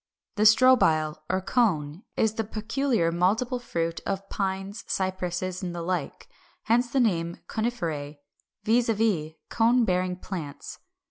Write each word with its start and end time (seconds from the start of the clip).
379. 0.35 0.35
=The 0.35 0.49
Strobile 0.49 1.15
or 1.29 1.41
Cone= 1.41 2.01
(Fig. 2.15 2.15
411), 2.15 2.23
is 2.23 2.33
the 2.33 2.43
peculiar 2.43 3.11
multiple 3.11 3.59
fruit 3.59 4.01
of 4.07 4.27
Pines, 4.29 4.83
Cypresses, 4.87 5.61
and 5.61 5.75
the 5.75 5.83
like; 5.83 6.27
hence 6.63 6.91
named 6.95 7.41
Coniferæ, 7.47 8.17
viz. 8.63 9.33
cone 9.51 9.85
bearing 9.85 10.15
plants. 10.15 10.79